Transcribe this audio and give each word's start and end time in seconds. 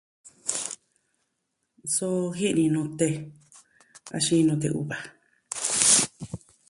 Suu 1.95 2.23
ji'i 2.37 2.49
ni 2.57 2.65
nute, 2.75 3.09
axin 4.17 4.43
nute 4.47 4.67
uva. 4.81 4.97